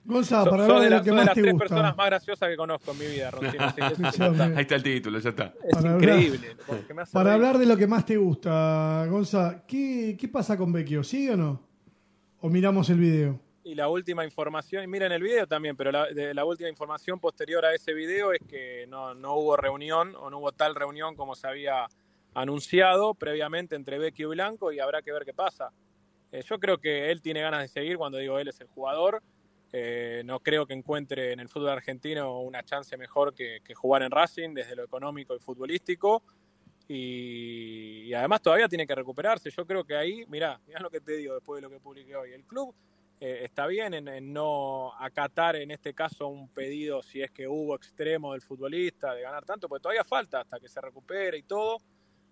[0.05, 1.69] Gonza, So- para hablar de, la- lo que sos de más las te tres gusta.
[1.69, 3.71] personas más graciosas que conozco en mi vida, Roncino.
[4.13, 4.23] Sí.
[4.23, 5.45] Ahí está el título, ya está.
[5.63, 6.57] es Para hablar- increíble.
[6.67, 7.35] porque me hace Para reír.
[7.35, 11.05] hablar de lo que más te gusta, Gonza, ¿qué, qué pasa con Vecchio?
[11.05, 11.63] ¿Sigue o no?
[12.41, 13.39] ¿O miramos el video?
[13.63, 17.21] Y la última información, y miren el video también, pero la, de- la última información
[17.21, 21.15] posterior a ese video es que no, no hubo reunión o no hubo tal reunión
[21.15, 21.87] como se había
[22.35, 25.71] anunciado previamente entre Vecchio y Blanco y habrá que ver qué pasa.
[26.33, 29.23] Eh, yo creo que él tiene ganas de seguir, cuando digo él es el jugador.
[29.73, 34.11] Eh, no creo que encuentre en el fútbol argentino una chance mejor que, jugar en
[34.11, 36.23] Racing desde lo económico y futbolístico.
[36.89, 39.51] Y, y además todavía tiene que recuperarse.
[39.51, 42.17] Yo creo que ahí, mirá, mirá lo que te digo después de lo que publiqué
[42.17, 42.33] hoy.
[42.33, 42.75] El club
[43.21, 47.47] eh, está bien en, en no acatar en este caso un pedido si es que
[47.47, 51.43] hubo extremo del futbolista de ganar tanto, porque todavía falta hasta que se recupere y
[51.43, 51.79] todo.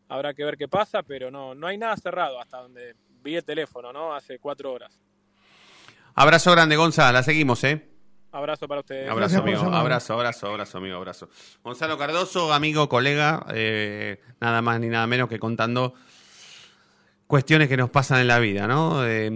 [0.08, 3.44] Habrá que ver qué pasa, pero no, no hay nada cerrado hasta donde vi el
[3.44, 4.14] teléfono, ¿no?
[4.14, 4.98] Hace cuatro horas.
[6.20, 7.12] Abrazo grande, Gonza.
[7.12, 7.84] La seguimos, ¿eh?
[8.32, 9.08] Abrazo para ustedes.
[9.08, 9.76] Abrazo, Gracias amigo.
[9.76, 11.28] Abrazo, abrazo, abrazo, amigo, abrazo.
[11.62, 15.94] Gonzalo Cardoso, amigo, colega, eh, nada más ni nada menos que contando
[17.26, 19.06] cuestiones que nos pasan en la vida, ¿no?
[19.06, 19.30] Eh,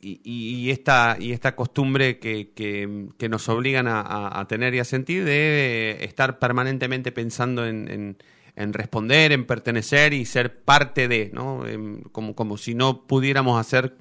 [0.00, 4.48] y, y- y esta, y esta costumbre que, que- que nos obligan a, a- a
[4.48, 8.16] tener y a sentir de estar permanentemente pensando en, en-
[8.56, 11.66] en responder, en pertenecer y ser parte de, ¿no?
[11.66, 13.94] Em, como, como si no pudiéramos hacer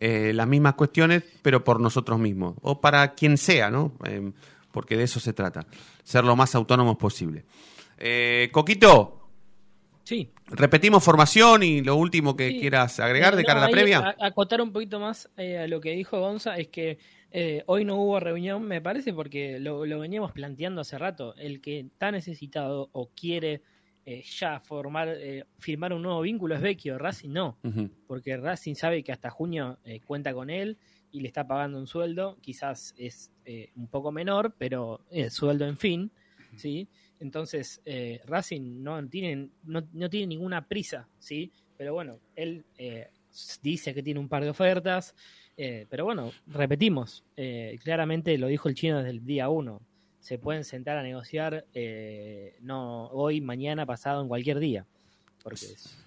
[0.00, 3.92] eh, las mismas cuestiones, pero por nosotros mismos, o para quien sea, ¿no?
[4.04, 4.32] Em,
[4.72, 5.66] porque de eso se trata,
[6.04, 7.44] ser lo más autónomos posible.
[7.98, 9.12] Eh, Coquito,
[10.04, 10.30] Sí.
[10.48, 12.60] repetimos formación y lo último que Sí.
[12.60, 13.98] quieras agregar de Eh, cara a no, la previa.
[14.20, 16.98] a- acotar un poquito más eh, a lo que dijo Gonza es que
[17.32, 21.34] eh, hoy no hubo reunión, me parece, porque lo, lo veníamos planteando hace rato.
[21.36, 23.62] El que está necesitado o quiere
[24.08, 27.58] eh, ya formar, eh, firmar un nuevo vínculo es Vecchio, Racing no,
[28.06, 30.78] porque Racing sabe que hasta junio eh, cuenta con él
[31.10, 35.66] y le está pagando un sueldo, quizás es eh, un poco menor, pero es sueldo
[35.66, 36.12] en fin,
[36.56, 36.88] ¿sí?
[37.18, 37.82] Entonces,
[38.26, 41.50] Racing no tiene, no, no tiene ninguna prisa, ¿sí?
[41.76, 42.64] Pero bueno, él
[43.62, 45.14] dice que tiene un par de ofertas,
[45.56, 47.24] pero bueno, repetimos,
[47.82, 49.80] claramente lo dijo el chino desde el día uno,
[50.26, 54.84] se pueden sentar a negociar eh, no hoy, mañana, pasado, en cualquier día,
[55.44, 55.98] porque es-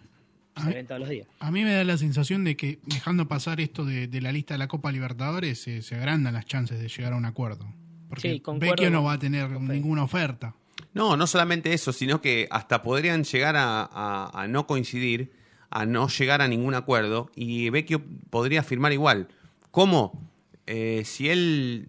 [0.62, 1.26] se ven todos los días.
[1.40, 4.56] A mí me da la sensación de que dejando pasar esto de, de la lista
[4.56, 7.66] de la Copa Libertadores se, se agrandan las chances de llegar a un acuerdo.
[8.10, 10.54] Porque Sí, Vecchio no va a tener ninguna oferta.
[10.94, 15.32] No, no solamente eso, sino que hasta podrían llegar a, a- a no coincidir,
[15.70, 19.30] a no llegar a ningún acuerdo, y Vecchio podría firmar igual.
[19.72, 20.30] ¿Cómo?
[20.68, 21.88] Eh, si él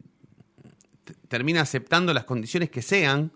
[1.29, 3.33] termina aceptando las condiciones que sean,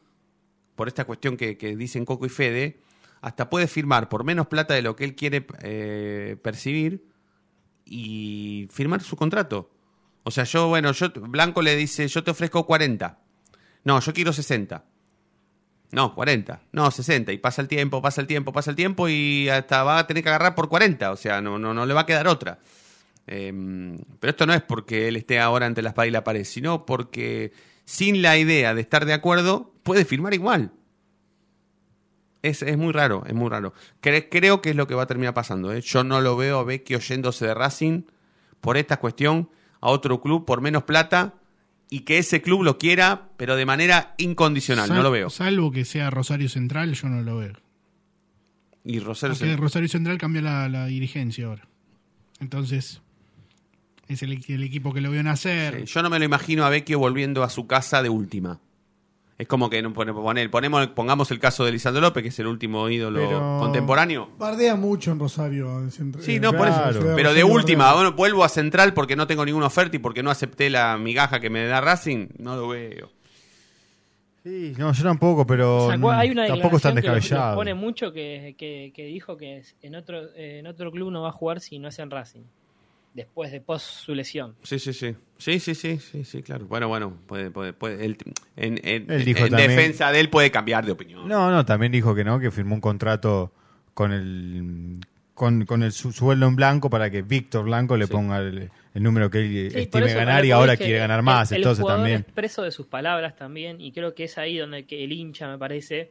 [0.75, 2.81] por esta cuestión que, dicen Coco y Fede,
[3.21, 7.07] hasta puede firmar por menos plata de lo que él quiere eh, percibir
[7.85, 9.71] y firmar su contrato.
[10.25, 13.19] O sea, yo, bueno, yo Blanco le dice, yo te ofrezco 40.
[13.85, 14.85] No, yo quiero 60.
[15.93, 16.63] No, 40.
[16.73, 17.33] No, 60.
[17.33, 20.23] Y pasa el tiempo, pasa el tiempo, pasa el tiempo y hasta va a tener
[20.23, 21.13] que agarrar por 40.
[21.13, 22.59] O sea, no, no, no le va a quedar otra.
[23.27, 26.45] Em, pero esto no es porque él esté ahora entre la espada y la pared,
[26.45, 27.53] sino porque
[27.85, 30.73] sin la idea de estar de acuerdo, puede firmar igual.
[32.43, 33.73] Es, es muy raro, es muy raro.
[34.03, 35.73] Cre- creo que es lo que va a terminar pasando.
[35.73, 35.81] ¿eh?
[35.81, 38.03] Yo no lo veo a Vecchio yéndose de Racing
[38.61, 39.49] por esta cuestión
[39.81, 41.35] a otro club por menos plata
[41.89, 44.89] y que ese club lo quiera, pero de manera incondicional.
[44.89, 45.31] Sal- no lo veo.
[45.31, 47.55] Salvo que sea Rosario Central, yo no lo veo.
[48.85, 51.67] Y Rosario Porque se- Rosario Central cambió la, la dirigencia ahora.
[52.41, 53.01] Entonces,
[54.09, 55.81] es el, el equipo que lo vio nacer.
[55.81, 58.61] Sí, yo no me lo imagino a Vecchio volviendo a su casa de última.
[59.37, 62.89] Es como que poner- ponemos, pongamos el caso de Lisandro López, que es el último
[62.89, 64.31] ídolo Pero- contemporáneo.
[64.39, 65.81] Bardea mucho en Rosario.
[65.81, 65.91] en
[66.21, 67.01] Sí, no, por eso.
[67.17, 70.31] Pero de última, bueno, vuelvo a Central porque no tengo ninguna oferta y porque no
[70.31, 72.29] acepté la migaja que me da Racing.
[72.39, 73.11] No lo veo.
[74.45, 77.73] Sí, no, yo tampoco, pero O sea, hay una tampoco es tan declaración que pone
[77.75, 81.61] mucho que, que- que dijo que en otro, en otro club no va a jugar
[81.61, 82.43] si no es en Racing.
[83.15, 84.57] Después de post su lesión.
[84.65, 85.15] Sí, sí, sí.
[85.39, 86.67] Sí, sí, sí, sí, sí, claro.
[86.67, 88.05] Bueno, bueno, puede, puede, puede.
[88.05, 88.17] él-
[88.57, 91.29] en en- Él dijo en también- defensa de él puede cambiar de opinión.
[91.29, 93.53] No, no, también dijo que no, que firmó un contrato
[93.95, 94.99] con el
[95.35, 99.03] con, con el su- sueldo en blanco para que Víctor Blanco le ponga el, el
[99.03, 102.25] número que él Sí, estime ganar y ahora quiere ganar más, el entonces también.
[102.27, 105.49] es preso de sus palabras también y creo que es ahí donde que el hincha
[105.49, 106.11] me parece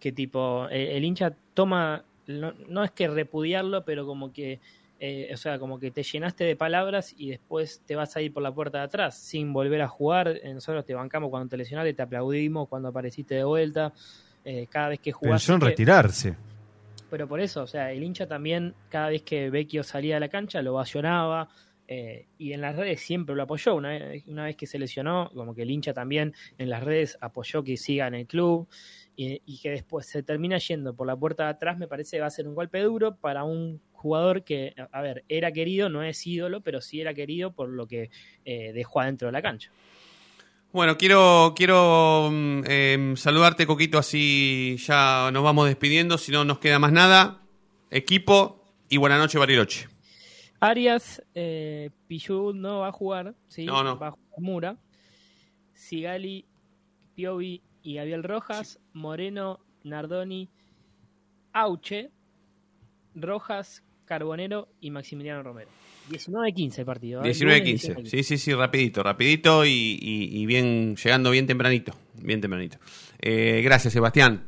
[0.00, 4.58] que tipo el hincha toma no, no es que repudiarlo pero como que
[5.00, 8.32] eh, o sea como que te llenaste de palabras y después te vas a ir
[8.32, 11.94] por la puerta de atrás sin volver a jugar nosotros te bancamos cuando te lesionaste
[11.94, 13.92] te aplaudimos cuando apareciste de vuelta
[14.44, 16.36] eh, cada vez que jugás Pensó en retirarse.
[17.10, 20.28] pero por eso, o sea, el hincha también, cada vez que Vecchio salía a la
[20.28, 21.48] cancha, lo vacionaba,
[21.88, 23.74] eh, y en las redes siempre lo apoyó.
[23.74, 27.16] Una vez, una vez que se lesionó, como que el hincha también en las redes
[27.22, 28.68] apoyó que siga en el club
[29.16, 32.20] y, y que después se termina yendo por la puerta de atrás, me parece que
[32.20, 36.02] va a ser un golpe duro para un jugador que, a ver, era querido, no
[36.02, 38.10] es ídolo, pero sí era querido por lo que
[38.44, 39.70] eh, dejó adentro de la cancha.
[40.74, 42.26] Bueno, quiero, quiero
[42.66, 47.40] em, saludarte, Coquito, así ya nos vamos despidiendo, si no nos queda más nada.
[47.90, 49.88] Equipo y buena noche, Bariloche.
[50.60, 53.64] Arias, eh, Pichu no va a jugar, ¿sí?
[53.64, 53.98] No, no.
[53.98, 54.76] va a jugar Mura.
[55.72, 56.44] Sigali,
[57.14, 60.50] Piovi y Gabriel Rojas, Moreno, Nardoni,
[61.54, 62.10] Auche,
[63.14, 65.68] Rojas, Carbonero y Maximiliano Romero.
[66.10, 67.24] 19-15 el partido.
[67.24, 67.32] ¿eh?
[67.32, 67.94] 19-15.
[67.94, 71.94] Lunes Sí, sí, sí, rapidito, rapidito y, y- y bien, llegando bien tempranito.
[72.20, 72.78] Bien tempranito.
[73.20, 74.44] Eh, gracias, Sebastián.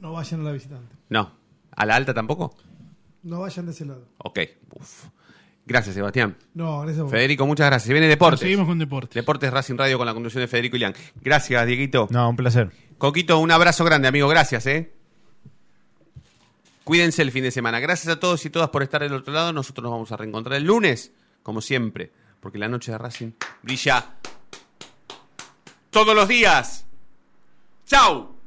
[0.00, 0.94] No vayan a la visitante.
[1.08, 1.32] No.
[1.74, 2.54] ¿A la alta tampoco?
[3.24, 4.06] No vayan de ese lado.
[4.18, 4.38] Ok.
[4.78, 5.06] Uf.
[5.66, 6.36] Gracias, Sebastián.
[6.54, 7.10] No, gracias a vos.
[7.12, 7.88] Federico, muchas gracias.
[7.88, 8.40] Se viene Deportes.
[8.40, 9.14] Seguimos con deportes.
[9.14, 10.94] Deportes Racing Radio con la conducción de Federico Ilián.
[11.22, 12.06] Gracias, Dieguito.
[12.10, 12.70] No, un placer.
[12.96, 14.28] Coquito, un abrazo grande, amigo.
[14.28, 14.92] Gracias, ¿eh?
[16.88, 17.80] Cuídense el fin de semana.
[17.80, 19.52] Gracias a todos y todas por estar del otro lado.
[19.52, 21.12] Nosotros nos vamos a reencontrar el lunes,
[21.42, 22.10] como siempre,
[22.40, 23.32] porque la noche de Racing
[23.62, 24.14] brilla
[25.90, 26.86] todos los días.
[27.84, 28.37] ¡Chao!